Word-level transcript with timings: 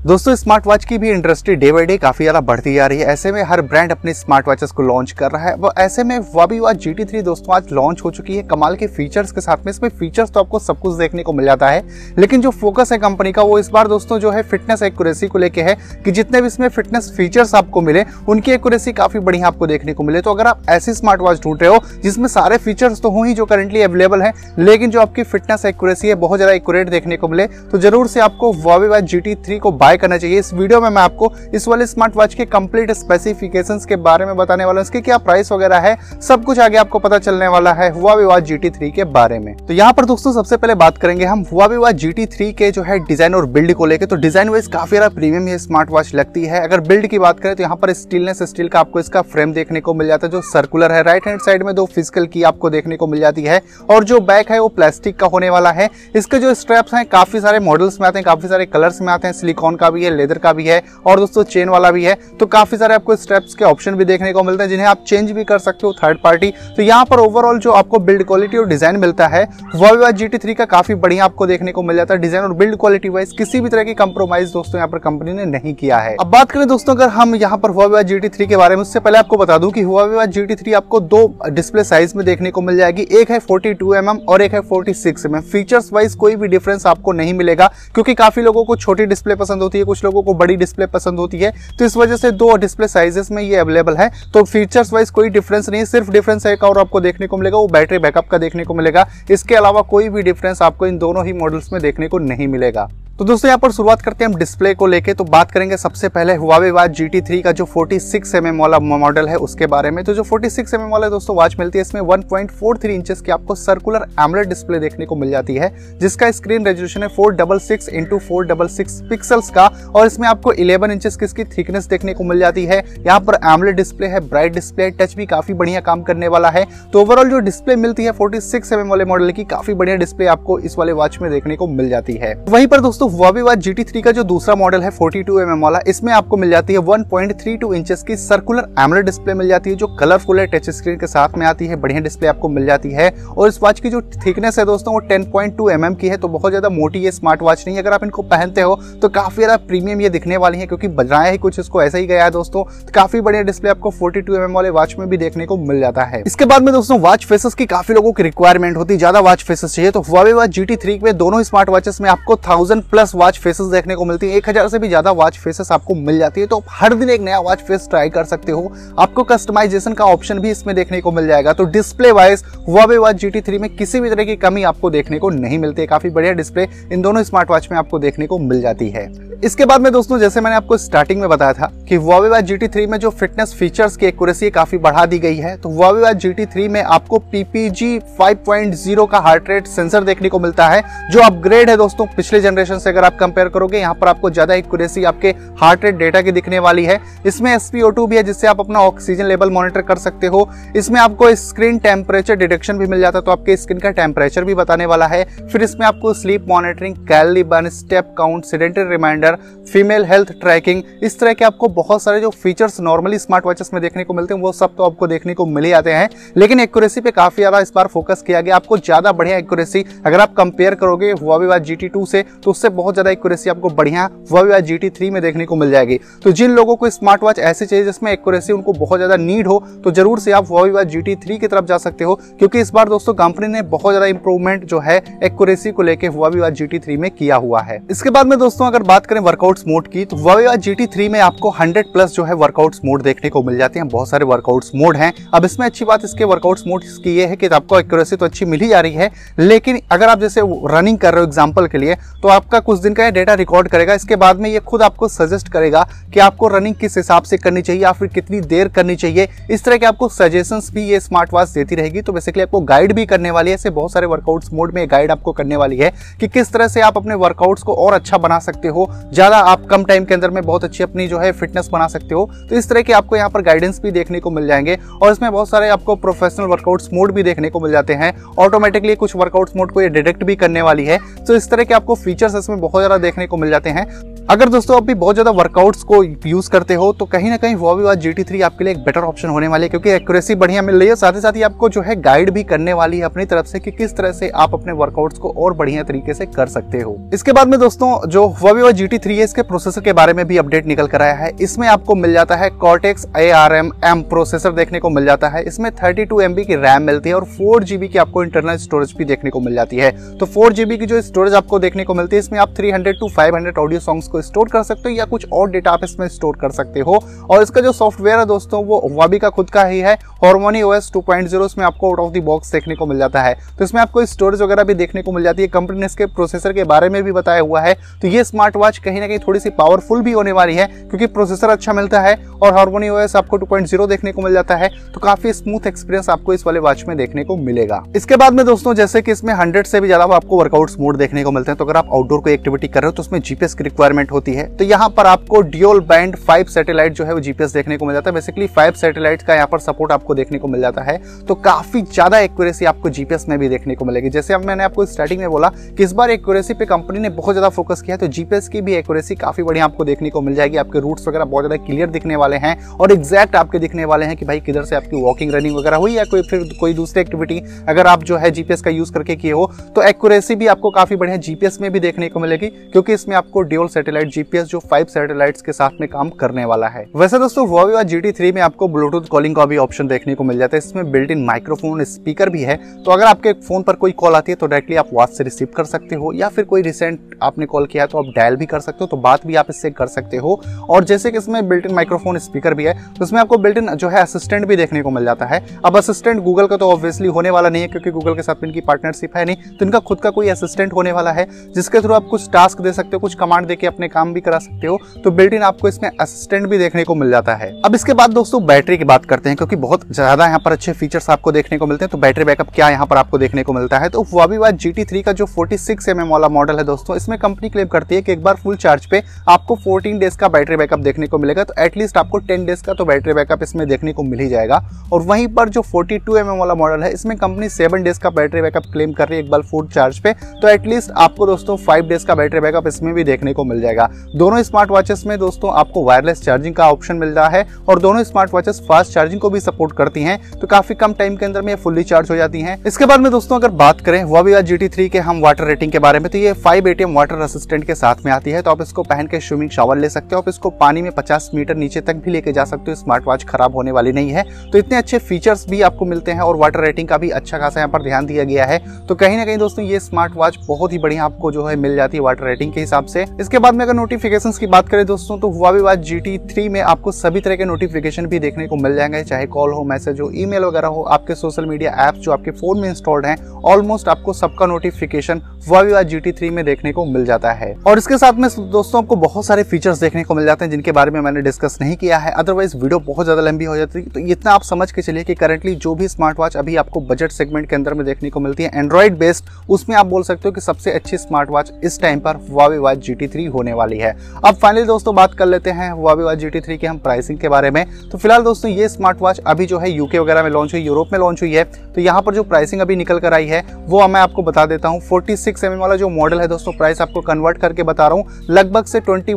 दोस्तों 0.00 0.34
smart 0.34 0.66
watch 0.66 0.84
की 0.84 0.96
भी 0.98 1.10
इंडस्ट्री 1.10 1.54
डे 1.54 1.70
बाई 1.72 1.86
डे 1.86 1.96
काफ़ी 1.98 2.24
ज़्यादा 2.24 2.40
बढ़ती 2.40 2.72
जा 2.74 2.86
रही 2.86 2.98
है। 2.98 3.06
ऐसे 3.06 3.30
में 3.32 3.42
हर 3.44 3.60
ब्रांड 3.62 3.90
अपने 3.92 4.12
स्मार्ट 4.14 4.46
वॉचेस 4.48 4.70
को 4.70 4.82
लॉन्च 4.82 5.10
कर 5.12 5.30
रहा 5.30 5.48
है। 5.48 5.54
वो 5.54 5.72
ऐसे 5.78 6.04
में 6.04 6.18
वाबी 6.34 6.58
वॉच 6.60 6.76
जी 6.76 6.92
टी 6.92 7.20
दोस्तों, 7.22 7.54
आज 7.56 7.72
लॉन्च 7.72 8.00
हो 8.04 8.10
चुकी 8.10 8.36
है। 8.36 8.42
कमाल 8.42 8.76
के 8.76 8.86
फीचर्स 8.86 9.32
के 9.32 9.40
साथ 9.40 9.66
में 9.66 9.70
इसमें 9.70 9.88
फीचर्स 9.90 10.30
तो 10.30 10.40
आपको 10.40 10.58
सब 10.58 10.78
कुछ 10.80 10.96
देखने 10.98 11.22
को 11.22 11.32
मिल 11.32 11.46
जाता 11.46 11.68
है। 11.68 11.82
लेकिन 12.18 12.40
जो 12.40 12.50
फोकस 12.52 12.92
है 12.92 12.98
कंपनी 12.98 13.32
का, 13.32 13.42
वो 13.42 13.58
इस 13.58 13.68
बार 13.68 13.88
दोस्तों 13.88 14.18
जो 14.18 14.30
है 14.30 14.42
फिटनेस 14.44 14.82
एक्यूरेसी 14.82 15.26
को 15.26 15.38
लेकर 15.38 15.68
है 15.68 15.76
कि 16.04 16.10
जितने 16.10 16.40
भी 16.40 16.46
इसमें 16.46 16.68
फिटनेस 16.68 17.12
फीचर्स 17.16 17.54
आपको 17.54 17.80
मिले, 17.80 18.04
उनकी 18.28 18.52
एक्यूरेसी 18.52 18.92
काफ़ी 18.92 19.20
बढ़िया 19.20 19.46
आपको 19.46 19.66
देखने 19.66 19.92
को 19.92 20.02
मिले। 20.02 20.20
तो 20.20 20.34
अगर 20.34 20.46
आप 20.46 20.62
ऐसी 20.70 20.94
स्मार्ट 20.94 21.20
वॉच 21.20 21.42
ढूंढ 21.42 21.62
रहे 21.62 21.70
हो, 21.70 21.82
जिसमें 22.02 22.28
सारे 22.28 22.58
फीचर्स 22.58 23.02
तो 23.02 23.10
हो 23.10 23.24
ही 23.24 23.34
जो 23.34 23.46
करंटली 23.46 23.82
अवेलेबल 23.82 24.22
है, 24.22 24.32
लेकिन 24.60 24.90
जो 24.90 25.00
आपकी 25.00 25.22
फिटनेस 25.24 25.64
एक्यूरेसी 25.66 26.08
है, 26.08 26.14
बहुत 26.16 26.38
ज़्यादा 26.38 26.54
एक्यूरेट 26.54 26.88
देखने 26.88 27.16
को 27.16 27.28
मिले 27.28 27.46
तो 27.46 27.78
ज़रूर 27.78 28.08
से 28.08 28.20
आपको 28.22 28.52
वावी 28.60 28.88
वॉच 28.88 29.04
जी 29.04 29.58
को 29.58 29.72
बाय 29.72 29.89
करना 29.96 30.18
चाहिए। 30.18 30.38
इस 30.38 30.52
वीडियो 30.54 30.80
में 30.80 30.88
मैं 30.90 31.02
आपको 31.02 31.32
इस 31.54 31.68
वाले 31.68 31.86
स्मार्ट 31.86 32.16
वॉच 32.16 32.34
के 32.34 32.44
कंप्लीट 32.46 32.90
स्पेसिफिकेशन 32.92 33.78
के 33.88 33.96
बारे 33.98 34.26
में 34.26 34.36
बताने 34.36 34.64
वाला 34.64 34.80
हूँ। 34.80 34.84
इसके 34.84 35.00
क्या 35.00 35.18
प्राइस 35.20 35.52
वगैरह 35.52 35.78
है, 35.78 35.96
सब 36.20 36.44
कुछ 36.44 36.58
आगे 36.60 36.76
आपको 36.78 36.98
पता 36.98 37.18
चलने 37.20 37.48
वाला 37.48 37.72
है 37.72 37.90
हुआ 37.92 38.14
वॉच 38.16 38.42
जी 38.42 38.56
टी 38.58 38.90
के 38.90 39.04
बारे 39.06 39.38
में। 39.38 39.54
तो 39.58 39.74
यहाँ 39.74 39.92
पर 39.92 40.04
दोस्तों 40.06 40.32
सबसे 40.32 40.56
पहले 40.56 40.74
बात 40.76 40.98
करेंगे 40.98 41.24
हम 41.24 41.44
हुआ 41.52 41.66
वॉच 41.68 41.94
जी 41.94 42.12
टी 42.12 42.52
के 42.52 42.70
जो 42.70 42.82
है 42.82 42.98
डिज़ाइन 43.00 43.34
और 43.34 43.46
बिल्ड 43.48 43.74
को 43.74 43.86
लेकर 43.86 44.06
तो 44.06 44.16
डिज़ाइन 44.18 44.48
वाइज 44.48 44.66
काफ़ी 44.68 44.90
ज़्यादा 44.90 45.08
प्रीमियम 45.10 45.48
ये 45.48 45.58
स्मार्ट 45.58 45.90
वॉच 45.90 46.14
लगती 46.14 46.44
है। 46.44 46.60
अगर 46.60 46.80
बिल्ड 46.82 47.06
की 47.06 47.18
बात 47.18 47.40
करें 47.40 47.54
तो 47.56 47.62
यहाँ 47.62 47.76
पर 47.76 47.92
स्टीलनेस 47.94 48.42
स्टील 48.44 48.68
का 48.68 48.80
आपको 48.80 49.00
इसका 49.00 49.22
फ्रेम 49.22 49.52
देखने 49.52 49.80
को 49.80 49.94
मिल 49.94 50.06
जाता 50.06 50.26
है, 50.26 50.30
जो 50.32 50.40
सर्कुलर 50.42 50.92
है। 50.92 51.02
राइट 51.02 51.26
हैंड 51.26 51.40
साइड 51.40 51.62
में 51.62 51.74
दो 51.74 51.84
फ़िज़िकल 51.86 52.26
की 52.26 52.42
आपको 52.44 52.70
देखने 52.70 52.96
को 52.96 53.06
मिल 53.06 53.20
जाती 53.20 53.42
है। 53.42 53.60
और 53.90 54.04
जो 54.04 54.20
बैक 54.22 54.50
है 54.50 54.58
वो 54.60 54.68
प्लास्टिक 54.70 55.18
का 55.18 55.26
होने 55.26 55.50
वाला 55.50 55.70
है। 55.72 55.88
इसके 56.16 56.38
जो 56.38 56.54
स्ट्रैप्स 56.54 56.94
हैं, 56.94 57.04
काफ़ी 57.06 57.40
सारे 57.40 57.58
मॉडल्स 57.60 58.00
में 58.00 58.06
आते 58.08 58.18
हैं, 58.18 58.24
काफ़ी 58.24 58.48
सारे 58.48 58.66
कलर्स 58.66 59.00
में 59.00 59.08
आते 59.08 59.26
हैं 59.26 59.32
सिलिकॉन 59.34 59.76
का 59.80 59.90
भी 59.90 60.04
है, 60.04 60.10
लेदर 60.12 60.38
का 60.38 60.52
भी 60.52 60.66
है 60.66 60.82
और 61.06 61.18
दोस्तों 61.18 61.44
चेन 61.46 61.68
वाला 61.68 61.90
भी 61.90 62.04
है। 62.04 62.14
तो 62.40 62.46
काफ़ी 62.48 62.78
सारे 62.78 62.94
आपको 62.94 63.16
स्टेप्स 63.18 63.54
के 63.54 63.64
ऑप्शन 63.64 63.94
भी 63.94 64.04
देखने 64.04 64.32
को 64.32 64.42
मिलते 64.42 64.62
हैं, 64.62 64.70
जिन्हें 64.70 64.86
आप 64.88 65.04
चेंज 65.06 65.30
भी 65.30 65.44
कर 65.44 65.58
सकते 65.60 65.86
हो 65.86 65.92
थर्ड 65.94 66.18
पार्टी 66.20 66.52
तो 66.76 66.82
यहाँ 66.82 67.04
पर 67.04 67.20
ओवरऑल 67.20 67.58
जो 67.60 67.72
आपको 67.72 67.98
बिल्ड 68.00 68.24
क्वालिटी 68.24 68.56
और 68.56 68.66
डिज़ाइन 68.68 68.96
मिलता 68.98 69.26
है 69.28 69.44
वह 69.76 70.10
जी 70.12 70.28
टी 70.28 70.54
का 70.54 70.64
काफ़ी 70.66 70.94
बढ़िया 70.96 71.24
आपको 71.24 71.46
देखने 71.46 71.72
को 71.72 71.82
मिल 71.82 71.96
जाता 71.96 72.14
है 72.14 72.20
डिज़ाइन 72.20 72.44
और 72.44 72.52
बिल्ड 72.54 72.76
क्वालिटी 72.78 73.08
वाइज 73.10 73.32
किसी 73.38 73.60
भी 73.60 73.68
तरह 73.68 73.84
की 73.84 73.94
कंप्रोमाइज 73.96 74.52
दोस्तों 74.52 74.78
यहाँ 74.78 74.88
पर 74.88 74.98
कंपनी 75.00 75.32
ने 75.32 75.44
नहीं 75.46 75.74
किया 75.74 75.98
है। 75.98 76.14
अब 76.16 76.26
बात 76.28 76.50
करें 76.50 76.66
दोस्तों, 76.68 76.94
अगर 76.94 77.08
हम 77.10 77.34
यहाँ 77.36 77.58
पर 77.58 77.70
हुआ 77.72 78.02
जी 78.02 78.18
टी 78.20 78.46
के 78.46 78.56
बारे 78.56 78.76
में, 78.76 78.82
उससे 78.82 79.00
पहले 79.00 79.18
आपको 79.18 79.36
बता 79.36 79.58
दूँ 79.58 79.70
कि 79.72 79.82
हुआ 79.82 80.24
जी 80.26 80.44
टी 80.44 80.72
आपको 80.72 81.00
दो 81.02 81.20
डिस्प्ले 81.50 81.84
साइज़ 81.84 82.16
में 82.16 82.24
देखने 82.26 82.50
को 82.50 82.60
मिल 82.60 82.76
जाएगी, 82.76 83.02
एक 83.12 83.30
है 83.30 83.38
42 83.42 83.94
एम 83.94 84.08
mm 84.08 84.20
और 84.28 84.42
एक 84.42 84.54
है 84.54 84.60
46 84.62 85.26
एम 85.26 85.32
mm 85.32 85.42
फीचर्स 85.42 85.92
वाइज 85.92 86.14
कोई 86.16 86.36
भी 86.36 86.48
डिफरेंस 86.48 86.86
आपको 86.86 87.12
नहीं 87.12 87.34
मिलेगा, 87.34 87.66
क्योंकि 87.94 88.14
काफ़ी 88.14 88.42
लोगों 88.42 88.64
को 88.64 88.76
छोटी 88.76 89.06
डिस्प्ले 89.06 89.34
पसंद 89.36 89.62
होती 89.62 89.69
है, 89.78 89.84
कुछ 89.84 90.04
लोगों 90.04 90.22
को 90.22 90.34
बड़ी 90.34 90.56
डिस्प्ले 90.56 90.86
पसंद 90.88 91.18
होती 91.18 91.38
है 91.38 91.52
तो 91.78 91.84
इस 91.84 91.96
वजह 91.96 92.16
से 92.16 92.30
दो 92.32 92.54
डिस्प्ले 92.56 92.88
साइजेस 92.88 93.30
में 93.30 93.42
ये 93.42 93.56
अवेलेबल 93.56 93.96
है। 93.96 94.10
तो 94.34 94.42
फीचर्स 94.44 94.92
वाइज 94.92 95.10
कोई 95.10 95.28
डिफरेंस 95.30 95.68
नहीं, 95.68 95.84
सिर्फ़ 95.84 96.10
डिफरेंस 96.10 96.46
एक 96.46 96.64
और 96.64 96.78
आपको 96.78 97.00
देखने 97.00 97.26
को 97.26 97.36
मिलेगा, 97.36 97.58
वो 97.58 97.68
बैटरी 97.68 97.98
बैकअप 97.98 98.28
का 98.28 98.38
देखने 98.38 98.64
को 98.64 98.74
मिलेगा। 98.74 99.08
इसके 99.30 99.54
अलावा 99.54 99.82
कोई 99.82 100.08
भी 100.08 100.22
डिफरेंस 100.22 100.62
आपको 100.62 100.86
इन 100.86 100.98
दोनों 100.98 101.26
ही 101.26 101.32
मॉडल्स 101.34 101.72
में 101.72 101.80
देखने 101.82 102.08
को 102.08 102.18
नहीं 102.20 102.48
मिलेगा। 102.48 102.88
तो 103.20 103.24
दोस्तों, 103.24 103.48
यहाँ 103.48 103.58
पर 103.58 103.72
शुरुआत 103.72 104.02
करते 104.02 104.24
हैं 104.24 104.30
हम 104.30 104.38
डिस्प्ले 104.38 104.72
को 104.74 104.86
लेके। 104.86 105.14
तो 105.14 105.24
बात 105.24 105.50
करेंगे 105.52 105.76
सबसे 105.76 106.08
पहले 106.08 106.34
Huawei 106.34 106.70
watch 106.70 106.90
G 106.90 107.08
T 107.08 107.20
three 107.20 107.40
का 107.42 107.52
जो 107.52 107.64
46 107.66 108.02
सिक्स 108.02 108.34
एम 108.34 108.46
एम 108.46 108.60
वाला 108.60 108.78
मॉडल 108.80 109.26
है, 109.28 109.36
उसके 109.36 109.66
बारे 109.66 109.90
में। 109.90 110.02
तो 110.04 110.14
जो 110.14 110.22
46 110.22 110.54
सिक्स 110.56 110.74
एम 110.74 110.80
एम 110.80 110.88
वाला 110.88 111.08
दोस्तों 111.08 111.36
वॉच 111.36 111.56
मिलती 111.58 111.78
है 111.78 111.82
इसमें 111.82 112.00
1.43 112.02 112.28
पॉइंट 112.60 112.84
इंचेस 112.84 113.20
की 113.20 113.32
आपको 113.32 113.54
सर्कुलर 113.54 114.06
एमलेट 114.20 114.46
डिस्प्ले 114.48 114.78
देखने 114.80 115.06
को 115.06 115.16
मिल 115.16 115.30
जाती 115.30 115.54
है, 115.54 115.70
जिसका 115.98 116.30
स्क्रीन 116.30 116.66
रेजोल्यूशन 116.66 117.02
है 117.02 117.08
four 117.08 117.34
double 117.34 117.58
six 117.58 117.88
into 117.90 118.18
four 118.20 118.46
double 118.46 118.68
six 118.68 119.00
pixels 119.10 119.50
का, 119.50 119.66
और 119.94 120.06
इसमें 120.06 120.26
आपको 120.28 120.52
इलेवन 120.54 120.90
इंचेस 120.90 121.16
की 121.16 121.24
इसकी 121.24 121.44
थिकनेस 121.56 121.88
देखने 121.88 122.14
को 122.14 122.24
मिल 122.24 122.38
जाती 122.38 122.64
है। 122.64 122.82
यहाँ 122.98 123.18
पर 123.20 123.38
एमलेट 123.46 123.76
डिस्प्ले 123.76 124.06
है 124.06 124.20
ब्राइट 124.28 124.54
डिस्प्ले 124.54 124.84
है 124.84 124.90
टच 124.92 125.14
भी 125.16 125.26
काफ़ी 125.26 125.54
बढ़िया 125.54 125.80
काम 125.82 126.02
करने 126.02 126.28
वाला 126.28 126.50
है। 126.50 126.64
तो 126.92 127.02
ओवरऑल 127.02 127.30
जो 127.30 127.40
डिस्प्ले 127.40 127.76
मिलती 127.76 128.04
है 128.04 128.12
फोर्टी 128.12 128.40
सिक्स 128.40 128.72
mm 128.72 128.88
वाले 128.90 129.04
मॉडल 129.04 129.32
की, 129.32 129.44
काफ़ी 129.46 129.74
बढ़िया 129.74 129.96
डिस्प्ले 129.96 130.26
आपको 130.28 130.58
इस 130.60 130.78
वाले 130.78 130.92
वॉच 130.94 131.18
में 131.22 131.30
देखने 131.30 131.56
को 131.56 131.66
मिल 131.68 131.88
जाती 131.90 132.14
है। 132.14 132.34
वहीं 132.48 132.66
पर 132.66 132.80
दोस्तों 132.80 133.08
हुआवे 133.10 133.42
वाच 133.42 133.58
जी 133.58 133.72
थ्री 133.74 134.00
का 134.02 134.10
जो 134.12 134.22
दूसरा 134.24 134.54
मॉडल 134.54 134.82
है 134.82 134.90
42 134.92 135.22
टू 135.26 135.38
mm 135.40 135.62
वाला, 135.62 135.78
इसमें 135.88 136.12
आपको 136.12 136.36
मिल 136.36 136.50
जाती 136.50 136.72
है 136.72 136.78
1.32 136.80 137.74
इंचेस 137.74 138.02
की 138.02 138.16
सर्कुलर 138.18 138.68
एमलेट 138.80 139.04
डिस्प्ले 139.04 139.34
मिल 139.34 139.48
जाती 139.48 139.70
है, 139.70 139.76
जो 139.76 139.86
कलरफुल 139.96 140.40
है 140.40 140.46
टच 140.48 140.68
स्क्रीन 140.70 140.98
के 140.98 141.06
साथ 141.06 141.36
में 141.38 141.46
आती 141.46 141.66
है, 141.66 141.76
बढ़िया 141.76 142.00
डिस्प्ले 142.00 142.28
आपको 142.28 142.48
मिल 142.48 142.66
जाती 142.66 142.90
है। 142.90 143.10
और 143.28 143.48
इस 143.48 143.58
वॉच 143.62 143.80
की 143.80 143.90
जो 143.90 144.00
थिकनेस 144.26 144.58
है 144.58 144.64
दोस्तों, 144.64 144.94
वो 144.94 145.00
10.2 145.02 145.30
पॉइंट 145.32 145.60
mm 145.60 146.00
की 146.00 146.08
है 146.08 146.16
तो 146.16 146.28
बहुत 146.28 146.50
ज़्यादा 146.50 146.68
मोटी 146.70 146.98
ये 146.98 147.12
स्मार्ट 147.12 147.42
वॉच 147.42 147.64
नहीं 147.66 147.76
है। 147.76 147.82
अगर 147.82 147.92
आप 147.92 148.04
इनको 148.04 148.22
पहनते 148.24 148.60
हो 148.60 148.78
तो 149.02 149.08
काफ़ी 149.10 149.36
ज़्यादा 149.36 149.56
प्रीमियम 149.66 150.00
ये 150.00 150.08
दिखने 150.10 150.36
वाली 150.36 150.58
है, 150.58 150.66
क्योंकि 150.66 150.88
बनाया 150.90 151.30
ही 151.30 151.38
कुछ 151.38 151.58
इसको 151.60 151.82
ऐसा 151.82 151.98
ही 151.98 152.06
गया 152.06 152.24
है 152.24 152.30
दोस्तों। 152.30 152.64
तो 152.64 152.92
काफ़ी 152.94 153.20
बढ़िया 153.20 153.42
डिस्प्ले 153.42 153.70
आपको 153.70 153.90
फोर्टी 153.92 154.20
टू 154.20 154.36
mm 154.36 154.54
वाले 154.54 154.70
वॉच 154.70 154.94
में 154.98 155.08
भी 155.08 155.16
देखने 155.16 155.46
को 155.46 155.56
मिल 155.58 155.80
जाता 155.80 156.04
है। 156.04 156.22
इसके 156.26 156.44
बाद 156.44 156.62
में 156.62 156.72
दोस्तों 156.74 157.00
वॉच 157.00 157.26
फेसेस 157.26 157.54
की 157.54 157.66
काफ़ी 157.66 157.94
लोगों 157.94 158.12
की 158.12 158.22
रिक्वायरमेंट 158.22 158.76
होती 158.76 158.94
है, 158.94 158.98
ज़्यादा 158.98 159.20
वॉच 159.20 159.44
फेसेस 159.44 159.74
चाहिए 159.74 159.90
तो 159.90 160.00
हुआवे 160.02 160.32
वॉच 160.32 160.50
जी 160.50 160.64
टी 160.66 160.98
में 161.02 161.16
दोनों 161.16 161.42
स्मार्ट 161.42 161.68
वॉचेस 161.70 162.00
में 162.00 162.08
आपको 162.10 162.36
थाउज़ेंड 162.38 162.82
प्लस 162.90 163.14
वॉच 163.14 163.38
फेसेस 163.38 163.66
देखने 163.66 163.94
को 163.94 164.04
मिलती 164.04 164.30
है। 164.30 164.36
एक 164.36 164.48
हज़ार 164.48 164.68
से 164.68 164.78
भी 164.78 164.88
ज़्यादा 164.88 165.10
वॉच 165.12 165.38
फेसेस 165.38 165.70
आपको 165.72 165.94
मिल 165.94 166.18
जाती 166.18 166.40
है। 166.40 166.46
तो 166.46 166.56
आप 166.56 166.64
हर 166.70 166.94
दिन 166.94 167.10
एक 167.10 167.20
नया 167.20 167.38
वॉच 167.40 167.58
फेस 167.58 167.86
ट्राई 167.90 168.10
कर 168.10 168.24
सकते 168.24 168.52
हो। 168.52 168.72
आपको 168.98 169.22
कस्टमाइजेशन 169.24 169.92
का 169.92 170.04
ऑप्शन 170.06 170.38
भी 170.38 170.50
इसमें 170.50 170.74
देखने 170.76 171.00
को 171.00 171.12
मिल 171.12 171.26
जाएगा। 171.26 171.52
तो 171.52 171.64
display 171.70 172.12
wise 172.12 172.44
Huawei 172.68 172.96
watch 172.96 173.16
G 173.16 173.30
T 173.30 173.58
में 173.58 173.68
किसी 173.76 174.00
भी 174.00 174.10
तरह 174.10 174.24
की 174.24 174.36
कमी 174.36 174.62
आपको 174.62 174.90
देखने 174.90 175.18
को 175.18 175.30
नहीं 175.30 175.58
मिलती 175.58 175.82
है। 175.82 175.86
काफ़ी 175.88 176.10
बढ़िया 176.10 176.32
डिस्प्ले 176.32 176.68
इन 176.92 177.02
दोनों 177.02 177.22
स्मार्ट 177.22 177.50
वॉच 177.50 177.68
में 177.70 177.78
आपको 177.78 177.98
देखने 177.98 178.26
को 178.26 178.38
मिल 178.40 178.60
जाती 178.60 178.88
है। 178.90 179.08
इसके 179.44 179.64
बाद 179.64 179.80
में 179.80 179.92
दोस्तों, 179.92 180.18
जैसे 180.18 180.40
मैंने 180.40 180.56
आपको 180.56 180.76
स्टार्टिंग 180.76 181.20
में 181.20 181.28
बताया 181.30 181.52
था 181.52 181.70
कि 181.88 181.98
Huawei 181.98 182.30
Watch 182.30 182.48
GT3 182.48 182.86
में 182.86 182.96
जो 182.98 183.10
फिटनेस 183.10 183.54
फीचर्स 183.54 183.96
की 183.96 184.06
एक्यूरेसी 184.06 184.50
काफ़ी 184.50 184.78
बढ़ा 184.78 185.04
दी 185.06 185.18
गई 185.18 185.36
है। 185.36 185.56
तो 185.56 185.68
Huawei 185.70 186.02
Watch 186.02 186.20
GT3 186.24 186.68
में 186.68 186.82
आपको 186.82 187.18
PPG 187.30 187.88
5.0 188.18 189.06
का 189.06 189.18
हार्ट 189.18 189.48
रेट 189.50 189.66
सेंसर 189.66 190.04
देखने 190.04 190.28
को 190.28 190.38
मिलता 190.38 190.68
है, 190.68 190.82
जो 191.10 191.20
अपग्रेड 191.20 191.70
है 191.70 191.76
दोस्तों 191.76 192.06
पिछले 192.16 192.40
जनरेशन 192.40 192.78
से 192.80 192.90
अगर 192.90 193.04
आप 193.04 193.18
कंपेयर 193.18 193.48
करोगे, 193.50 193.78
यहाँ 193.78 193.94
पर 193.94 194.08
आपको 194.08 194.30
ज़्यादा 194.32 194.54
एक्यूरेसी 194.54 195.04
आपके 195.04 195.28
हार्ट 195.60 195.84
रेट 195.84 195.96
डेटा 195.96 196.20
की 196.22 196.32
दिखने 196.32 196.58
वाली 196.60 196.84
है। 196.84 196.98
इसमें 197.26 197.52
एसपीओ 197.52 197.90
भी 198.00 198.16
है, 198.16 198.22
जिससे 198.22 198.46
आप 198.46 198.60
अपना 198.60 198.80
ऑक्सीजन 198.82 199.24
लेवल 199.26 199.50
मॉनिटर 199.50 199.82
कर 199.82 199.96
सकते 199.98 200.26
हो। 200.26 200.48
इसमें 200.76 201.00
आपको 201.00 201.34
स्क्रीन 201.36 201.78
टेम्परेचर 201.80 202.36
डिटेक्शन 202.36 202.78
भी 202.78 202.86
मिल 202.86 203.00
जाता 203.00 203.18
है 203.18 203.24
तो 203.24 203.30
आपके 203.30 203.56
स्किन 203.58 203.78
का 203.78 203.90
टेम्परेचर 203.92 204.44
भी 204.44 204.54
बताने 204.54 204.86
वाला 204.86 205.06
है। 205.06 205.24
फिर 205.42 205.62
इसमें 205.62 205.86
आपको 205.86 206.14
sleep 206.14 206.46
monitoring 206.48 206.96
calorie 207.08 207.42
burn 207.44 207.68
step 207.70 208.14
count 208.18 208.44
sedentary 208.44 208.84
reminder 208.86 209.36
female 209.72 210.04
health 210.04 210.32
tracking 210.40 210.82
इस 211.02 211.18
तरह 211.20 211.32
के 211.32 211.44
आपको 211.44 211.68
बहुत 211.70 212.02
सारे 212.02 212.20
जो 212.20 212.30
फीचर्स 212.32 212.80
नॉर्मली 212.80 213.18
स्मार्ट 213.18 213.46
वॉचेस 213.46 213.70
में 213.74 213.80
देखने 213.82 214.04
को 214.04 214.14
मिलते 214.14 214.34
हैं, 214.34 214.40
वो 214.40 214.52
सब 214.52 214.74
तो 214.76 214.84
आपको 214.84 215.06
देखने 215.06 215.34
को 215.34 215.46
मिल 215.48 215.72
आते 215.74 215.92
हैं। 215.92 216.08
लेकिन 216.36 216.60
एक्यूरेसी 216.60 217.00
पे 217.00 217.10
काफ़ी 217.12 217.36
ज़्यादा 217.36 217.60
इस 217.60 217.72
बार 217.74 217.86
फोकस 217.88 218.22
किया 218.26 218.40
गया, 218.40 218.56
आपको 218.56 218.76
ज़्यादा 218.78 219.12
बढ़िया 219.12 219.36
एक्यूरेसी 219.38 219.84
अगर 220.06 220.20
आप 220.20 220.34
कंपेयर 220.34 220.74
करोगे 220.76 221.10
हुआवी 221.12 221.46
वाच 221.46 221.62
जी 221.62 221.76
से 222.06 222.22
तो 222.34 222.50
उससे 222.50 222.68
बहुत 222.72 222.94
ज़्यादा 222.94 223.10
एक्यूरेसी 223.10 223.50
आपको 223.50 223.70
बढ़िया 223.70 224.08
हुआवी 224.30 224.50
वाच 224.50 224.64
जी 224.64 225.10
में 225.10 225.20
देखने 225.22 225.44
को 225.46 225.56
मिल 225.56 225.70
जाएगी। 225.70 225.98
तो 226.24 226.32
जिन 226.32 226.50
लोगों 226.52 226.76
को 226.76 226.90
स्मार्ट 226.90 227.22
वॉच 227.22 227.38
ऐसी 227.40 227.66
चाहिए 227.66 227.84
जिसमें 227.84 228.10
एक्यूरेसी 228.12 228.52
उनको 228.52 228.72
बहुत 228.74 228.98
ज़्यादा 228.98 229.16
नीड 229.18 229.46
हो 229.46 229.58
तो 229.84 229.90
ज़रूर 229.92 230.20
से 230.20 230.32
आप 230.32 230.50
हुआवी 230.50 230.70
वाच 230.70 230.86
जी 230.88 231.02
की 231.28 231.46
तरफ़ 231.46 231.64
जा 231.64 231.78
सकते 231.78 232.04
हो, 232.04 232.14
क्योंकि 232.38 232.60
इस 232.60 232.70
बार 232.70 232.88
दोस्तों 232.88 233.14
कंपनी 233.14 233.48
ने 233.48 233.62
बहुत 233.64 233.92
ज़्यादा 233.92 234.06
इंप्रूवमेंट 234.08 234.64
जो 234.64 234.78
है 234.80 234.96
एक्यूरेसी 235.24 235.70
को 235.70 235.82
लेकर 235.82 236.08
हुआवी 236.10 236.40
वाच 236.40 236.52
जी 236.54 236.96
में 236.96 237.10
किया 237.10 237.36
हुआ 237.38 237.60
है। 237.62 237.80
इसके 237.90 238.10
बाद 238.10 238.26
में 238.26 238.38
दोस्तों 238.38 238.66
अगर 238.66 238.82
बात 238.84 239.06
करें 239.06 239.20
वर्कआउट्स 239.22 239.64
मोड 239.68 239.88
की 239.88 240.04
तो 240.04 240.16
वोया 240.18 240.54
जी 240.58 241.08
में 241.08 241.18
आपको 241.20 241.50
100 241.52 241.82
प्लस 241.92 242.14
जो 242.14 242.24
है 242.24 242.34
वर्कआउट्स 242.36 242.80
मोड 242.84 243.02
देखने 243.02 243.30
को 243.30 243.42
मिल 243.42 243.58
जाते 243.58 243.78
हैं। 243.78 243.88
बहुत 243.88 244.08
सारे 244.08 244.24
वर्कआउट्स 244.26 244.70
मोड 244.74 244.96
हैं। 244.96 245.12
अब 245.34 245.44
इसमें 245.44 245.66
अच्छी 245.66 245.84
बात 245.84 246.04
इसके 246.04 246.24
वर्कआउट्स 246.26 246.64
मोड 246.66 246.84
की 247.04 247.16
ये 247.16 247.26
है 247.26 247.36
कि 247.36 247.46
आपको 247.48 247.78
एक्यूरेसी 247.80 248.16
तो 248.16 248.24
अच्छी 248.24 248.44
मिल 248.46 248.60
ही 248.60 248.68
जा 248.68 248.80
रही 248.80 248.94
है, 248.94 249.10
लेकिन 249.38 249.80
अगर 249.92 250.08
आप 250.08 250.20
जैसे 250.20 250.40
रनिंग 250.70 250.98
कर 250.98 251.14
रहे 251.14 251.20
हो 251.20 251.26
एग्ज़ाम्पल 251.26 251.66
के 251.66 251.78
लिए 251.78 251.94
तो 252.22 252.28
आपका 252.28 252.59
कुछ 252.60 252.80
दिन 252.80 252.94
का 252.94 253.08
डेटा 253.10 253.34
रिकॉर्ड 253.34 253.68
करेगा। 253.68 253.94
इसके 253.94 254.16
बाद 254.16 254.40
में 254.40 254.48
ये 254.50 254.60
खुद 254.60 254.82
आपको 254.82 255.08
सजेस्ट 255.08 255.48
करेगा 255.48 255.86
कि 256.14 256.20
आपको 256.20 256.48
रनिंग 256.48 256.74
किस 256.74 256.96
हिसाब 256.96 257.22
से 257.22 257.36
करनी 257.36 257.62
चाहिए 257.62 257.82
या 257.82 257.92
फिर 257.92 258.08
कितनी 258.08 258.40
देर 258.42 258.68
करनी 258.68 258.96
चाहिए। 258.96 259.28
इस 259.50 259.64
तरह 259.64 259.76
के 259.76 259.86
आपको 259.86 260.08
सजेशन 260.10 260.60
भी 260.70 260.84
ये 260.84 261.00
स्मार्ट 261.00 261.32
वॉच 261.32 261.48
देती 261.48 261.74
रहेगी। 261.74 262.00
तो 262.00 262.12
बेसिकली 262.12 262.42
आपको 262.42 262.60
गाइड 262.62 262.92
भी 262.92 263.06
करने 263.06 263.30
वाली 263.30 263.50
है। 263.50 263.54
ऐसे 263.54 263.70
बहुत 263.70 263.92
सारे 263.92 264.06
वर्कआउट्स 264.06 264.52
मोड 264.52 264.74
में 264.74 264.86
गाइड 264.90 265.10
आपको 265.10 265.32
करने 265.32 265.56
वाली 265.56 265.76
है 265.76 265.92
कि 266.20 266.28
किस 266.28 266.52
तरह 266.52 266.68
से 266.68 266.80
आप 266.80 266.96
अपने 266.96 267.14
वर्कआउट्स 267.16 267.62
को 267.62 267.74
और 267.76 267.92
अच्छा 267.92 268.18
बना 268.18 268.38
सकते 268.40 268.68
हो। 268.68 268.88
ज़्यादा 269.12 269.36
आप 269.38 269.66
कम 269.66 269.84
टाइम 269.84 270.04
के 270.04 270.14
अंदर 270.14 270.30
में 270.30 270.42
बहुत 270.42 270.64
अच्छी 270.64 270.82
अपनी 270.84 271.06
जो 271.08 271.18
है 271.18 271.32
फिटनेस 271.32 271.68
बना 271.72 271.86
सकते 271.88 272.14
हो। 272.14 272.28
तो 272.50 272.56
इस 272.56 272.68
तरह 272.68 272.82
के 272.82 272.92
आपको 272.92 273.16
यहाँ 273.16 273.30
पर 273.30 273.42
गाइडेंस 273.42 273.80
भी 273.80 273.90
देखने 273.90 274.20
को 274.20 274.30
मिल 274.30 274.46
जाएँगे 274.46 274.78
और 275.02 275.12
इसमें 275.12 275.30
बहुत 275.32 275.48
सारे 275.48 275.68
आपको 275.68 275.96
प्रोफेशनल 275.96 276.46
वर्कआउट्स 276.46 276.88
मोड 276.92 277.12
भी 277.12 277.22
देखने 277.22 277.50
को 277.50 277.60
मिल 277.60 277.72
जाते 277.72 277.94
हैं। 277.94 278.12
ऑटोमेटिकली 278.38 278.94
कुछ 278.96 279.16
वर्कआउट्स 279.16 279.56
मोड 279.56 279.72
को 279.72 279.80
ये 279.80 279.88
डिटेक्ट 279.90 280.24
भी 280.24 280.36
करने 280.36 280.62
वाली 280.62 280.84
है। 280.84 280.98
तो 281.26 281.34
इस 281.34 281.50
तरह 281.50 281.64
के 281.64 281.74
आपको 281.74 281.94
फीचर्स 281.96 282.34
इसमें 282.50 282.60
बहुत 282.60 282.80
ज़्यादा 282.80 282.98
देखने 282.98 283.26
को 283.26 283.36
मिल 283.36 283.50
जाते 283.50 283.70
हैं। 283.70 283.86
अगर 284.22 284.48
दोस्तों 284.48 284.76
आप 284.76 284.82
भी 284.82 284.94
बहुत 284.94 285.14
ज़्यादा 285.14 285.30
वर्कआउट्स 285.32 285.82
को 285.82 286.02
यूज़ 286.02 286.48
करते 286.50 286.74
हो 286.74 286.92
तो 286.92 287.04
कहीं 287.04 287.30
ना 287.30 287.36
कहीं 287.36 287.54
वॉवी 287.56 287.82
वाच 287.82 287.98
जी 287.98 288.12
थ्री 288.14 288.40
आपके 288.42 288.64
लिए 288.64 288.72
एक 288.72 288.78
बेटर 288.80 289.00
ऑप्शन 289.00 289.28
होने 289.28 289.48
वाली 289.48 289.64
है, 289.64 289.68
क्योंकि 289.68 289.90
एक्यूरेसी 289.90 290.34
बढ़िया 290.34 290.62
मिल 290.62 290.78
रही 290.78 290.88
है। 290.88 290.94
साथ 290.96 291.12
ही 291.12 291.20
साथ 291.20 291.36
ही 291.36 291.42
आपको 291.42 291.68
जो 291.68 291.80
है 291.82 291.96
गाइड 292.02 292.30
भी 292.30 292.42
करने 292.44 292.72
वाली 292.72 292.98
है 292.98 293.04
अपनी 293.04 293.24
तरफ़ 293.24 293.46
से 293.46 293.58
कि 293.60 293.70
किस 293.70 293.96
तरह 293.96 294.12
से 294.12 294.28
आप 294.36 294.54
अपने 294.54 294.72
वर्कआउट्स 294.72 295.18
को 295.18 295.32
और 295.34 295.54
बढ़िया 295.54 295.82
तरीके 295.82 296.14
से 296.14 296.26
कर 296.26 296.48
सकते 296.48 296.80
हो। 296.80 296.96
इसके 297.14 297.32
बाद 297.32 297.48
में 297.48 297.58
दोस्तों, 297.60 298.08
जो 298.08 298.26
वॉवी 298.42 298.62
वाच 298.62 298.74
जी 298.74 298.86
टी 298.88 298.98
है, 299.08 299.24
इसके 299.24 299.42
प्रोसेसर 299.42 299.80
के 299.80 299.92
बारे 299.92 300.12
में 300.12 300.26
भी 300.26 300.36
अपडेट 300.38 300.66
निकल 300.66 300.86
कर 300.86 301.02
आया 301.02 301.14
है। 301.14 301.30
इसमें 301.40 301.66
आपको 301.68 301.94
मिल 301.96 302.12
जाता 302.12 302.36
है 302.36 302.50
Cortex 302.60 303.06
A 303.18 303.28
R 303.32 303.54
M 303.54 303.72
M 303.86 304.02
processor 304.10 304.52
देखने 304.52 304.80
को 304.80 304.90
मिल 304.90 305.06
जाता 305.06 305.28
है। 305.28 305.42
इसमें 305.44 305.70
थर्टी 305.74 306.04
टू 306.04 306.20
एमबी 306.20 306.44
की 306.44 306.56
रैम 306.56 306.82
मिलती 306.82 307.08
है 307.08 307.14
और 307.14 307.24
फोर 307.30 307.64
जीबी 307.64 307.88
की 307.88 307.98
आपको 307.98 308.24
इंटरनल 308.24 308.56
स्टोरेज 308.58 308.94
भी 308.98 309.04
देखने 309.06 309.30
को 309.30 309.40
मिल 309.40 309.54
जाती 309.54 309.76
है। 309.76 309.90
तो 310.18 310.26
फोर 310.28 310.52
जीबी 310.52 310.78
की 310.78 310.86
जो 310.86 311.02
स्टोरेज 311.02 311.34
आपको 311.34 311.58
देखने 311.58 311.84
को 311.84 311.94
मिलती 311.94 312.16
है, 312.16 312.20
इसमें 312.20 312.38
आप 312.40 312.54
three 312.56 312.70
hundred 312.70 313.00
to 313.00 313.08
five 313.10 313.34
hundred 313.34 313.58
audio 313.58 313.80
songs 313.80 314.08
को 314.10 314.22
स्टोर 314.22 314.48
कर 314.48 314.62
सकते 314.62 314.88
हो 314.88 314.94
या 314.96 315.04
कुछ 315.06 315.26
और 315.32 315.50
डेटा 315.50 315.70
आप 315.70 315.84
इसमें 315.84 316.06
स्टोर 316.10 316.36
कर 316.36 316.50
सकते 316.52 316.80
हो। 316.80 316.98
और 317.30 317.42
इसका 317.42 317.60
जो 317.60 317.72
सॉफ्टवेयर 317.72 318.18
है 318.18 318.26
दोस्तों, 318.26 318.64
वो 318.64 318.80
वाबी 318.92 319.18
का 319.18 319.28
खुद 319.30 319.50
का 319.50 319.64
ही 319.64 319.78
है। 319.80 319.94
हॉर्मोनी 320.22 320.62
ओएस 320.62 320.90
2.0 320.92 321.44
इसमें 321.44 321.64
आपको 321.66 321.88
आउट 321.88 321.98
ऑफ़ 322.00 322.12
द 322.12 322.22
बॉक्स 322.24 322.52
देखने 322.52 322.74
को 322.74 322.86
मिल 322.86 322.98
जाता 322.98 323.22
है। 323.22 323.34
तो 323.58 323.64
इसमें 323.64 323.80
आपको 323.82 324.04
स्टोरेज 324.06 324.42
वगैरह 324.42 324.64
भी 324.64 324.74
देखने 324.74 325.02
को 325.02 325.12
मिल 325.12 325.24
जाती 325.24 325.42
है। 325.42 325.48
कंपनी 325.48 325.80
ने 325.80 325.86
इसके 325.86 326.06
प्रोसेसर 326.08 326.52
के 326.52 326.64
बारे 326.64 326.88
में 326.88 327.02
भी 327.04 327.12
बताया 327.12 327.40
हुआ 327.40 327.60
है। 327.60 327.74
तो 328.02 328.08
ये 328.08 328.24
स्मार्ट 328.24 328.56
वॉच 328.56 328.78
कहीं 328.78 329.00
ना 329.00 329.06
कहीं 329.06 329.18
थोड़ी 329.18 329.40
सी 329.40 329.50
पावरफुल 329.52 330.02
भी 330.02 330.12
होने 330.12 330.32
वाली 330.32 330.54
है, 330.54 330.66
क्योंकि 330.66 331.06
प्रोसेसर 331.08 331.50
अच्छा 331.50 331.72
मिलता 331.72 332.00
है 332.00 332.14
और 332.42 332.54
हार्मोनी 332.54 332.88
ओएस 332.88 333.16
आपको 333.16 333.38
2.0 333.38 333.86
देखने 333.86 334.12
को 334.12 334.22
मिल 334.22 334.32
जाता 334.32 334.56
है। 334.56 334.68
तो 334.94 335.00
काफ़ी 335.00 335.32
स्मूथ 335.32 335.66
एक्सपीरियंस 335.66 336.08
आपको 336.10 336.34
इस 336.34 336.46
वाले 336.46 336.60
वॉच 336.60 336.84
में 336.88 336.96
देखने 336.96 337.24
को 337.24 337.36
मिलेगा। 337.38 337.82
इसके 337.96 338.16
बाद 338.16 338.32
में 338.32 338.44
दोस्तों, 338.46 338.74
जैसे 338.74 339.02
कि 339.02 339.12
इसमें 339.12 339.32
हंड्रेड 339.34 339.66
से 339.66 339.80
भी 339.80 339.86
ज़्यादा 339.86 340.04
आपको 340.06 340.38
वर्कआउट 340.38 340.70
मोड 340.80 340.96
देखने 340.96 341.24
को 341.24 341.30
मिलते 341.30 341.50
हैं। 341.50 341.58
तो 341.58 341.64
अगर 341.64 341.76
आप 341.76 341.88
आउटडोर 341.92 342.20
कोई 342.20 342.32
एक्टिविटी 342.32 342.68
कर 342.68 342.80
रहे 342.80 342.86
हो 342.86 342.92
तो 342.92 343.02
उसमें 343.02 343.20
जीपीएस 343.20 343.54
की 343.54 343.64
रिक्वायरमेंट 343.64 343.99
होती 344.08 344.32
है। 344.32 344.44
तो 344.56 344.64
यहाँ 344.64 344.88
पर 344.90 345.06
आपको 345.06 345.40
डियोल 345.42 345.80
बैंड 345.82 346.16
फाइव 346.18 346.46
सैटेलाइट 346.46 346.92
जो 346.92 347.04
है 347.04 347.14
वो 347.14 347.20
जीपीएस 347.20 347.52
देखने 347.52 347.76
को 347.76 347.86
मिल 347.86 347.94
जाता 347.94 348.10
है। 348.10 348.14
बेसिकली 348.14 348.46
फाइव 348.48 348.72
सैटेलाइट 348.74 349.22
का 349.22 349.34
यहाँ 349.34 349.46
पर 349.46 349.58
सपोर्ट 349.60 349.92
आपको 349.92 350.14
देखने 350.14 350.38
को 350.38 350.48
मिल 350.48 350.60
जाता 350.60 350.82
है। 350.82 350.96
तो 351.20 351.34
काफ़ी 351.36 351.82
ज़्यादा 351.82 352.18
एक्यूरेसी 352.20 352.64
आपको 352.64 352.90
जीपीएस 352.90 353.28
में 353.28 353.38
भी 353.38 353.48
देखने 353.48 353.74
को 353.74 353.84
मिलेगी। 353.84 354.10
जैसे 354.10 354.34
अब 354.34 354.44
मैंने 354.44 354.64
आपको 354.64 354.86
स्टार्टिंग 354.86 355.20
में 355.20 355.28
बोला 355.30 355.48
कि 355.48 355.84
इस 355.84 355.92
बार 355.92 356.10
एक्यूरेसी 356.10 356.54
पे 356.54 356.66
कंपनी 356.66 357.00
ने 357.00 357.08
बहुत 357.10 357.34
ज़्यादा 357.34 357.48
फोकस 357.50 357.82
किया 357.82 357.96
तो 357.96 358.06
जीपीएस 358.08 358.48
की 358.48 358.60
भी 358.60 358.74
एक्यूरेसी 358.74 359.14
काफ़ी 359.16 359.42
बढ़िया 359.42 359.64
आपको 359.64 359.84
देखने 359.84 360.10
को 360.10 360.20
मिल 360.20 360.34
जाएगी। 360.34 360.56
आपके 360.58 360.80
रूट्स 360.80 361.08
वगैरह 361.08 361.24
बहुत 361.26 361.44
ज़्यादा 361.44 361.64
क्लियर 361.66 361.90
दिखने 361.90 362.16
वाले 362.16 362.36
हैं 362.38 362.56
और 362.70 362.92
एग्जैक्ट 362.92 363.36
आपके 363.36 363.58
दिखने 363.58 363.84
वाले 363.84 364.06
हैं 364.06 364.16
कि 364.16 364.24
भाई 364.24 364.40
किधर 364.40 364.64
से 364.64 364.76
आपकी 364.76 365.02
वॉकिंग 365.02 365.34
रनिंग 365.34 365.56
वगैरह 365.56 365.76
हुई 365.76 365.92
या 365.92 366.04
कोई 366.06 366.22
फिर 366.22 366.48
कोई 366.60 366.74
दूसरी 366.74 367.00
एक्टिविटी 367.00 367.40
अगर 367.68 367.86
आप 367.86 368.04
जो 368.04 368.16
है 368.16 368.30
जीपीएस 368.30 368.62
का 368.62 368.70
यूज़ 368.70 368.92
करके 368.92 369.16
किए 369.16 369.32
हो 369.32 369.50
तो 369.74 369.82
एक्यूरेसी 369.82 370.34
भी 370.34 370.46
आपको 370.48 370.70
काफ़ी 370.70 370.96
बढ़िया 370.96 371.16
जीपीएस 371.18 371.60
में 371.60 371.70
भी 371.72 371.80
देखने 371.80 372.08
को 372.08 372.20
मिलेगी, 372.20 372.48
क्योंकि 372.48 372.92
इसमें 372.92 373.14
आपको 373.16 373.42
ड्यूल 373.42 373.68
सैटेलाइट 373.68 373.89
जीपीएस 373.90 374.44
जो 374.44 374.58
फाइव 374.60 374.86
सैटेलाइट्स 374.86 375.42
के 375.42 375.52
साथ 375.52 375.80
में 375.80 375.88
काम 375.88 376.10
करने 376.10 376.44
वाला 376.44 376.68
है। 376.68 376.84
वैसे 376.96 377.18
दोस्तों 377.18 377.46
वोविवा 377.48 377.82
जी 377.82 378.00
टी 378.00 378.32
में 378.32 378.40
आपको 378.42 378.68
ब्लूटूथ 378.68 379.08
कॉलिंग 379.10 379.34
का 379.36 379.44
भी 379.46 379.56
ऑप्शन 379.56 379.86
देखने 379.86 380.14
को 380.14 380.24
मिल 380.24 380.38
जाता 380.38 380.56
है। 380.56 380.58
इसमें 380.58 380.90
बिल्ट 380.92 381.10
इन 381.10 381.24
माइक्रोफोन 381.24 381.84
स्पीकर 381.84 382.28
भी 382.28 382.42
है। 382.42 382.56
तो 382.84 382.90
अगर 382.90 383.04
आपके 383.04 383.32
फ़ोन 383.40 383.62
पर 383.62 383.74
कोई 383.74 383.92
कॉल 383.92 384.14
आती 384.14 384.32
है 384.32 384.36
तो 384.36 384.46
डायरेक्टली 384.46 384.76
आप 384.76 384.88
वॉच 384.92 385.08
से 385.08 385.24
रिसीव 385.24 385.48
कर 385.56 385.64
सकते 385.64 385.94
हो, 385.94 386.12
या 386.12 386.28
फिर 386.28 386.44
कोई 386.44 386.62
रिसेंट 386.62 387.18
आपने 387.22 387.46
कॉल 387.46 387.66
किया 387.66 387.86
तो 387.86 387.98
आप 387.98 388.12
डायल 388.16 388.36
भी 388.36 388.46
कर 388.46 388.60
सकते 388.60 388.78
हो। 388.80 388.86
तो 388.86 388.96
बात 388.98 389.26
भी 389.26 389.34
आप 389.34 389.46
इससे 389.50 389.70
कर 389.70 389.86
सकते 389.86 390.16
हो। 390.16 390.40
और 390.70 390.84
जैसे 390.84 391.10
कि 391.10 391.18
इसमें 391.18 391.48
बिल्ट 391.48 391.66
इन 391.66 391.74
माइक्रोफोन 391.74 392.18
स्पीकर 392.18 392.54
भी 392.54 392.64
है। 392.64 392.74
तो 392.94 393.04
इसमें 393.04 393.20
आपको 393.20 393.38
बिल्ट 393.38 393.58
इन 393.58 393.74
जो 393.74 393.88
है 393.88 394.02
असिस्टेंट 394.02 394.46
भी 394.46 394.56
देखने 394.56 394.82
को 394.82 394.90
मिल 394.90 395.04
जाता 395.04 395.26
है। 395.26 395.44
अब 395.64 395.76
असिस्टेंट 395.76 396.22
गूगल 396.22 396.46
का 396.46 396.56
तो 396.56 396.70
ऑब्वियसली 396.72 397.08
होने 397.08 397.30
वाला 397.30 397.48
नहीं 397.48 397.62
है, 397.62 397.68
क्योंकि 397.68 397.90
गूगल 397.90 398.14
के 398.14 398.22
साथ 398.22 398.44
इनकी 398.44 398.60
पार्टनरशिप 398.60 399.16
है 399.16 399.24
नहीं। 399.24 399.36
तो 399.50 399.64
इनका 399.64 399.78
खुद 399.80 400.00
का 400.00 400.10
कोई 400.10 400.28
असिस्टेंट 400.28 400.72
होने 400.72 400.92
वाला 400.92 401.12
है, 401.12 401.26
जिसके 401.54 401.80
थ्रू 401.80 401.94
आप 401.94 402.06
कुछ 402.06 402.28
टास्क 402.30 402.60
दे 402.60 402.72
सकते 402.72 402.90
हो, 402.92 402.98
कुछ 402.98 403.14
कमांड 403.14 403.46
देके 403.46 403.66
अपने 403.66 403.79
काम 403.88 404.12
भी 404.14 404.20
करा 404.20 404.38
सकते 404.40 404.66
हो 404.66 404.78
तो 405.04 405.10
बिल्ट 405.12 405.34
इन 405.34 405.42
आपको 405.42 405.68
इसमें 405.68 405.90
असिस्टेंट 405.90 406.46
भी 406.46 406.58
देखने 406.58 406.84
को 406.84 406.94
मिल 406.94 407.10
जाता 407.10 407.34
है। 407.34 407.50
अब 407.62 407.74
इसके 407.74 407.92
बाद 407.94 408.10
दोस्तों 408.12 408.44
बैटरी 408.46 408.78
की 408.78 408.84
बात 408.84 409.04
करते 409.06 409.28
हैं, 409.28 409.36
क्योंकि 409.36 409.56
बहुत 409.58 409.86
ज़्यादा 409.90 410.26
यहाँ 410.26 410.38
पर 410.40 410.52
अच्छे 410.52 410.72
फीचर्स 410.74 411.08
आपको 411.10 411.32
देखने 411.32 411.58
को 411.58 411.66
मिलते 411.66 411.84
हैं 411.84 411.90
तो 411.90 411.98
बैटरी 411.98 412.24
बैकअप 412.24 412.50
क्या 412.54 412.68
यहाँ 412.70 412.86
पर 412.86 412.96
आपको 412.96 413.18
देखने 413.18 413.42
को 413.42 413.52
मिलता 413.52 413.78
है? 413.78 413.88
तो 413.88 414.04
वाबी 414.12 414.36
वाद 414.38 414.56
जी 414.56 414.72
टी 414.72 415.02
का 415.02 415.12
जो 415.12 415.26
फोर्टी 415.26 415.56
सिक्स 415.58 415.88
वाला 415.90 416.28
मॉडल 416.30 416.58
है 416.58 416.64
दोस्तों, 416.64 416.96
इसमें 416.96 417.18
कंपनी 417.18 417.48
क्लेम 417.50 417.66
करती 417.68 417.94
है 417.94 418.02
कि 418.02 418.12
एक 418.12 418.22
बार 418.22 418.36
फुल 418.36 418.56
चार्ज 418.58 418.86
पे 418.86 419.02
आपको 419.28 419.54
फोर्टीन 419.64 419.98
डेज़ 419.98 420.16
का 420.18 420.28
बैटरी 420.30 420.56
बैकअप 420.56 420.78
देखने 420.80 421.06
को 421.06 421.18
मिलेगा 421.18 421.44
तो 421.44 421.54
एटलीस्ट 421.60 421.96
आपको 421.98 422.18
टेन 422.20 422.44
डेज़ 422.46 422.62
का 422.64 422.74
तो 422.74 422.84
बैटरी 422.84 423.12
बैकअप 423.14 423.42
इसमें 423.42 423.66
देखने 423.68 423.92
को 423.92 424.02
मिल 424.02 424.20
ही 424.20 424.28
जाएगा। 424.28 424.62
और 424.92 425.02
वहीं 425.02 425.26
पर 425.30 425.48
जो 425.48 425.60
फोर्टी 425.62 425.98
टू 425.98 426.14
वाला 426.30 426.54
मॉडल 426.54 426.82
है, 426.82 426.92
इसमें 426.92 427.16
कंपनी 427.18 427.48
सेवन 427.50 427.82
डेज़ 427.82 427.98
का 428.00 428.10
बैटरी 428.10 428.42
बैकअप 428.42 428.62
क्लेम 428.72 428.92
कर 428.92 429.08
रही 429.08 429.18
है 429.18 429.24
एक 429.24 429.30
बार 429.30 429.42
फुल 429.42 429.66
चार्ज 429.68 429.98
पे 429.98 430.12
तो 430.12 430.48
एटलीस्ट 430.48 430.90
आपको 430.98 431.26
दोस्तों 431.26 431.56
फाइव 431.58 431.88
डेज़ 431.88 432.06
का 432.06 432.14
बैटरी 432.14 432.40
बैकअप 432.40 432.66
इसमें 432.66 432.92
भी 432.94 433.04
देखने 433.04 433.32
को 433.32 433.44
मिल 433.44 433.60
जाएगा। 433.60 433.69
दोनों 434.16 434.42
स्मार्ट 434.42 434.70
वॉचेस 434.70 435.04
में 435.06 435.18
दोस्तों 435.18 435.52
आपको 435.54 435.84
वायरलेस 435.84 436.22
चार्जिंग 436.22 436.54
का 436.54 436.70
ऑप्शन 436.70 436.96
मिल 436.96 437.08
रहा 437.08 437.28
है 437.28 437.46
और 437.68 437.78
दोनों 437.80 438.02
स्मार्ट 438.04 438.34
वॉचेस 438.34 438.60
फास्ट 438.68 438.92
चार्जिंग 438.92 439.20
को 439.20 439.30
भी 439.30 439.40
सपोर्ट 439.40 439.76
करती 439.76 440.02
हैं 440.02 440.18
तो 440.32 440.46
काफ़ी 440.46 440.74
कम 440.74 440.92
टाइम 440.92 441.16
के 441.16 441.26
अंदर 441.26 441.42
में 441.42 441.54
फुल्ली 441.56 441.84
चार्ज 441.84 442.10
हो 442.10 442.16
जाती 442.16 442.40
हैं। 442.40 442.56
इसके 442.66 442.86
बाद 442.86 443.00
में 443.00 443.10
दोस्तों 443.12 443.38
अगर 443.38 443.50
बात 443.56 443.80
करें 443.80 444.02
वो 444.04 444.22
भी 444.22 444.42
जी 444.42 444.56
टी 444.58 444.88
के 444.88 444.98
हम 445.00 445.20
वाटर 445.20 445.44
रेटिंग 445.44 445.72
के 445.72 445.78
बारे 445.78 445.98
में 445.98 446.10
तो 446.12 446.18
ये 446.18 446.32
फाइव 446.34 446.68
एटीएम 446.68 446.94
वाटर 446.94 447.20
असिस्टेंट 447.20 447.64
के 447.64 447.74
साथ 447.74 448.04
में 448.04 448.12
आती 448.12 448.30
है 448.30 448.42
तो 448.42 448.50
आप 448.50 448.62
इसको 448.62 448.82
पहन 448.84 449.06
के 449.06 449.20
स्विमिंग 449.20 449.50
शावर 449.50 449.78
ले 449.78 449.88
सकते 449.90 450.14
हो। 450.14 450.20
आप 450.20 450.28
इसको 450.28 450.50
पानी 450.60 450.82
में 450.82 450.90
पचास 450.92 451.30
मीटर 451.34 451.54
नीचे 451.56 451.80
तक 451.80 452.02
भी 452.04 452.10
लेके 452.10 452.32
जा 452.32 452.44
सकते 452.44 452.70
हो 452.70 452.74
स्मार्ट 452.76 453.06
वॉच 453.06 453.24
खराब 453.24 453.54
होने 453.56 453.72
वाली 453.72 453.92
नहीं 453.92 454.10
है। 454.10 454.24
तो 454.52 454.58
इतने 454.58 454.76
अच्छे 454.76 454.98
फीचर्स 455.00 455.48
भी 455.50 455.60
आपको 455.62 455.84
मिलते 455.84 456.12
हैं 456.12 456.20
और 456.20 456.36
वाटर 456.36 456.60
रेटिंग 456.60 456.88
का 456.88 456.98
भी 456.98 457.10
अच्छा 457.10 457.38
खासा 457.38 457.60
यहाँ 457.60 457.70
पर 457.70 457.82
ध्यान 457.82 458.06
दिया 458.06 458.24
गया 458.24 458.44
है। 458.46 458.58
तो 458.86 458.94
कहीं 458.94 459.16
ना 459.16 459.24
कहीं 459.24 459.38
दोस्तों 459.38 459.64
ये 459.64 459.80
स्मार्ट 459.80 460.16
वॉच 460.16 460.38
बहुत 460.46 460.72
ही 460.72 460.78
बढ़िया 460.78 461.04
आपको 461.04 461.32
जो 461.32 461.44
है 461.46 461.56
मिल 461.58 461.76
जाती 461.76 461.96
है 461.96 462.02
वाटर 462.02 462.24
रेटिंग 462.24 462.52
के 462.52 462.60
हिसाब 462.60 462.86
से। 462.86 463.04
इसके 463.20 463.38
बाद 463.38 463.54
में 463.60 463.64
अगर 463.64 463.74
नोटिफिकेशन 463.74 464.32
की 464.32 464.46
बात 464.46 464.68
करें 464.68 464.84
दोस्तों 464.86 465.18
तो 465.20 465.28
हुआ 465.30 465.50
भी 465.52 465.62
बात 465.62 465.78
जी 465.80 465.98
टी 466.00 466.48
में 466.48 466.60
आपको 466.62 466.92
सभी 466.92 467.20
तरह 467.20 467.36
के 467.36 467.44
नोटिफिकेशन 467.44 468.06
भी 468.06 468.18
देखने 468.18 468.46
को 468.48 468.56
मिल 468.56 468.74
जाएँगे, 468.74 469.02
चाहे 469.04 469.26
कॉल 469.28 469.52
हो 469.52 469.64
मैसेज 469.64 470.00
हो 470.00 470.10
ईमेल 470.16 470.44
वगैरह 470.44 470.68
हो, 470.68 470.82
आपके 470.84 471.14
सोशल 471.14 471.46
मीडिया 471.46 471.72
ऐप्स 471.86 471.98
जो 472.00 472.12
आपके 472.12 472.30
फ़ोन 472.32 472.60
में 472.60 472.68
इंस्टॉल्ड 472.68 473.06
हैं 473.06 473.16
ऑलमोस्ट 473.44 473.88
आपको 473.88 474.12
सबका 474.12 474.46
नोटिफिकेशन 474.46 475.20
हुआ 475.48 475.62
भी 475.62 475.72
बात 475.72 475.86
जी 475.86 476.00
टी 476.00 476.30
में 476.30 476.44
देखने 476.44 476.72
को 476.72 476.84
मिल 476.86 477.04
जाता 477.04 477.32
है। 477.32 477.54
और 477.66 477.78
इसके 477.78 477.98
साथ 477.98 478.12
में 478.14 478.28
दोस्तों, 478.30 478.82
आपको 478.82 478.96
बहुत 478.98 479.26
सारे 479.26 479.42
फीचर्स 479.42 479.80
देखने 479.80 480.04
को 480.04 480.14
मिल 480.14 480.24
जाते 480.26 480.44
हैं 480.44 480.50
जिनके 480.50 480.72
बारे 480.72 480.90
में 480.90 481.00
मैंने 481.00 481.20
डिस्कस 481.22 481.58
नहीं 481.60 481.76
किया 481.76 481.98
है। 481.98 482.12
अदरवाइज़ 482.14 482.56
वीडियो 482.56 482.78
बहुत 482.80 483.06
ज़्यादा 483.06 483.22
लंबी 483.22 483.44
हो 483.44 483.56
जाती 483.56 483.78
है 483.78 483.88
तो 483.88 484.00
इतना 484.08 484.32
आप 484.32 484.42
समझ 484.44 484.70
के 484.72 484.82
चलिए 484.82 485.04
कि 485.04 485.14
करंटली 485.16 485.54
जो 485.56 485.74
भी 485.74 485.88
स्मार्ट 485.88 486.18
वॉच 486.18 486.36
अभी 486.36 486.56
आपको 486.56 486.80
बजट 486.86 487.12
सेगमेंट 487.12 487.48
के 487.50 487.56
अंदर 487.56 487.74
में 487.74 487.84
देखने 487.86 488.10
को 488.10 488.20
मिलती 488.20 488.42
है 488.42 488.50
एंड्रॉइड 488.54 488.98
बेस्ड 488.98 489.24
उसमें 489.50 489.76
आप 489.76 489.86
बोल 489.86 490.02
सकते 490.02 490.28
हो 490.28 490.32
कि 490.32 490.40
सबसे 490.40 490.72
अच्छी 490.72 490.96
स्मार्ट 490.98 491.30
वॉच 491.30 491.52
इस 491.64 491.80
टाइम 491.82 492.00
पर 492.00 492.16
हुआवी 492.30 492.58
वॉच 492.58 492.78
जी 492.80 493.26
होने 493.26 493.49
वाली 493.52 493.78
है। 493.78 493.94
अब 494.24 494.34
फाइनली 494.34 494.64
दोस्तों 494.64 494.94
बात 494.94 495.14
कर 495.14 495.26
लेते 495.26 495.50
हैं 495.50 495.70
हुआवी 495.70 496.04
वाच 496.04 496.18
जी 496.18 496.56
के 496.56 496.66
हम 496.66 496.78
प्राइसिंग 496.78 497.18
के 497.18 497.28
बारे 497.28 497.50
में। 497.50 497.64
तो 497.90 497.98
फ़िलहाल 497.98 498.22
दोस्तों 498.22 498.50
ये 498.50 498.68
स्मार्ट 498.68 499.00
वॉच 499.00 499.20
अभी 499.26 499.46
जो 499.46 499.58
है 499.58 499.70
यूके 499.70 499.98
वगैरह 499.98 500.22
में 500.22 500.30
लॉन्च 500.30 500.52
हुई 500.54 500.62
यूरोप 500.62 500.92
में 500.92 500.98
लॉन्च 500.98 501.22
हुई 501.22 501.32
है। 501.32 501.44
तो 501.44 501.80
यहाँ 501.80 502.02
पर 502.02 502.14
जो 502.14 502.22
प्राइसिंग 502.22 502.60
अभी 502.60 502.76
निकल 502.76 502.98
कर 502.98 503.14
आई 503.14 503.26
है, 503.26 503.42
वो 503.60 503.86
मैं 503.88 504.00
आपको 504.00 504.22
बता 504.22 504.46
देता 504.46 504.68
हूँ। 504.68 504.80
फोर्टी 504.80 505.16
सिक्स 505.16 505.44
वाला 505.44 505.76
जो 505.76 505.88
मॉडल 505.88 506.20
है 506.20 506.26
दोस्तों 506.28 506.52
प्राइस 506.52 506.80
आपको 506.80 507.00
कन्वर्ट 507.00 507.38
करके 507.38 507.62
बता 507.62 507.86
रहा 507.88 507.96
हूँ। 507.96 508.26
लगभग 508.30 508.64
से 508.64 508.80
ट्वेंटी 508.80 509.14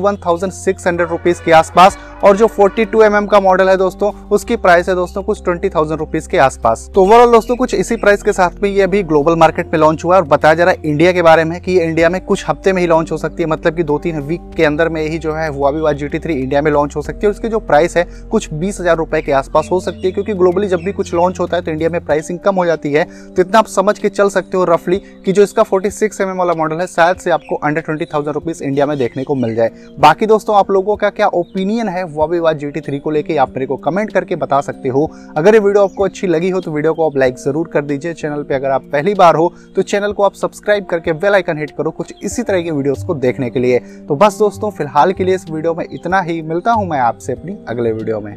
के 1.42 1.52
आसपास। 1.52 1.98
और 2.24 2.38
जो 2.38 2.48
42 2.50 2.86
टू 2.92 3.02
mm 3.02 3.28
का 3.32 3.40
मॉडल 3.40 3.70
है 3.70 3.76
दोस्तों, 3.78 4.12
उसकी 4.32 4.56
प्राइस 4.58 4.90
है 4.90 4.96
दोस्तों 4.96 5.24
कुछ 5.24 5.44
ट्वेंटी 5.44 5.70
थाउज़ेंड 5.70 6.00
रुपीज़ 6.00 6.28
के 6.30 6.38
आसपास। 6.40 6.90
तो 6.96 7.02
ओवरऑल 7.02 7.32
दोस्तों, 7.32 7.56
कुछ 7.56 7.74
इसी 7.74 7.96
प्राइस 7.96 8.24
के 8.24 8.34
साथ 8.34 8.62
में 8.64 8.70
ये 8.70 8.82
अभी 8.82 9.02
ग्लोबल 9.04 9.36
मार्केट 9.36 9.74
में 9.74 9.80
लॉन्च 9.80 10.04
हुआ 10.04 10.16
और 10.16 10.24
बताया 10.26 10.54
जा 10.54 10.64
रहा 10.64 10.74
है 10.74 10.90
इंडिया 10.90 11.12
के 11.12 11.22
बारे 11.22 11.44
में 11.44 11.60
कि 11.62 11.72
ये 11.72 11.86
इंडिया 11.86 12.10
में 12.10 12.20
कुछ 12.26 12.46
हफ़्ते 12.50 12.74
में 12.74 12.82
ही 12.82 12.88
लॉन्च 12.88 13.12
हो 13.12 13.18
सकती 13.18 13.44
है 13.44 13.50
मतलब 13.50 13.76
कि 13.76 13.84
दो 13.84 13.98
तीन 14.00 14.20
वीक 14.22 14.52
के 14.58 14.66
अंदर 14.66 14.90
में 14.90 15.02
ही 15.02 15.18
जो 15.18 15.34
है 15.34 15.48
हुआ 15.50 15.72
भी 15.72 15.94
जी 15.96 16.08
टी 16.08 16.34
इंडिया 16.34 16.62
में 16.62 16.72
लॉन्च 16.72 16.96
हो 16.96 17.02
सकती 17.02 17.26
है 17.26 17.32
उसकी 17.32 17.50
जो 17.50 17.60
प्राइस 17.62 17.98
है 17.98 18.06
कुछ 18.32 18.52
बीस 18.54 18.80
हज़ार 18.80 18.98
रुपए 18.98 19.22
के 19.22 19.32
आसपास 19.34 19.70
हो 19.72 19.80
सकती 19.80 20.02
है, 20.02 20.12
क्योंकि 20.12 20.34
ग्लोबली 20.34 20.68
जब 20.68 20.84
भी 20.86 20.92
कुछ 20.94 21.14
लॉन्च 21.14 21.40
होता 21.40 21.58
है 21.58 21.64
तो 21.64 21.72
इंडिया 21.72 21.90
में 21.90 22.00
प्राइसिंग 22.06 22.40
कम 22.40 22.56
हो 22.56 22.66
जाती 22.66 22.94
है। 22.94 23.04
तो 23.04 23.42
इतना 23.42 23.60
आप 23.60 23.68
समझ 23.68 23.98
के 24.00 24.10
चल 24.10 24.30
सकते 24.30 24.58
हो 24.58 24.64
रफली 24.66 25.02
कि 25.26 25.32
जो 25.32 25.44
इसका 25.44 25.64
फोर्टी 25.64 25.92
सिक्स 25.92 26.22
mm 26.22 26.38
वाला 26.38 26.54
मॉडल 26.54 26.80
है, 26.80 26.88
शायद 26.88 27.18
से 27.18 27.32
आपको 27.32 27.56
under 27.58 27.82
twenty 27.82 28.06
thousand 28.06 28.34
rupees 28.34 28.64
India 28.64 28.86
में 28.86 28.98
देखने 28.98 29.24
को 29.24 29.36
मिल 29.36 29.56
जाए। 29.56 29.72
बाकी 30.00 30.26
दोस्तों, 30.26 30.56
आप 30.56 30.72
लोगों 30.72 30.96
का 30.96 31.10
क्या 31.12 31.28
ओपिनियन 31.36 31.90
है? 31.90 32.04
वो 32.14 32.28
भी 32.28 32.40
बात 32.40 32.58
जी 32.58 32.72
टी 32.72 33.00
को 33.00 33.12
लेके 33.12 33.38
आप 33.38 33.50
मेरे 33.50 33.66
को 33.66 33.78
कमेंट 33.80 34.12
करके 34.14 34.36
बता 34.38 34.62
सकते 34.62 34.90
हो। 34.90 35.06
अगर 35.38 35.54
ये 35.54 35.60
वीडियो 35.60 35.84
आपको 35.84 36.04
अच्छी 36.04 36.28
लगी 36.28 36.50
हो 36.50 36.62
तो 36.62 36.72
वीडियो 36.72 36.94
को 36.94 37.06
आप 37.06 37.18
लाइक 37.18 37.38
ज़रूर 37.40 37.68
कर 37.68 37.82
दीजिए। 37.84 38.14
चैनल 38.16 38.44
पे 38.44 38.56
अगर 38.56 38.70
आप 38.72 38.84
पहली 38.92 39.14
बार 39.16 39.36
हो 39.36 39.52
तो 39.76 39.82
चैनल 39.84 40.14
को 40.14 40.24
आप 40.24 40.34
सब्सक्राइब 40.36 40.86
करके 40.86 41.14
बेल 41.16 41.34
आइकन 41.34 41.58
हिट 41.58 41.72
करो 41.78 41.92
कुछ 41.94 42.14
इसी 42.24 42.44
तरह 42.44 42.62
के 42.64 42.72
वीडियोस 42.72 43.04
को 43.04 43.14
देखने 43.16 43.50
के 43.50 43.60
लिए। 43.60 43.80
तो 44.08 44.16
बस 44.16 44.38
दोस्तों, 44.40 44.72
फ़िलहाल 44.72 45.14
के 45.14 45.24
लिए 45.24 45.36
इस 45.36 45.50
वीडियो 45.50 45.74
में 45.74 45.86
इतना 45.86 46.22
ही। 46.22 46.42
मिलता 46.44 46.72
हूँ 46.72 46.88
मैं 46.90 47.00
आपसे 47.02 47.34
अपनी 47.34 47.58
अगले 47.70 47.92
वीडियो 47.92 48.20
में। 48.22 48.36